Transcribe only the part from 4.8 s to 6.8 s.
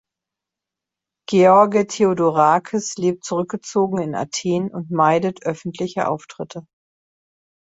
meidet öffentliche Auftritte.